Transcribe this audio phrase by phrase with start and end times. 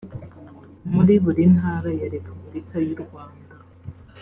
[0.93, 3.55] muri buri ntara ya repubulika y urwanda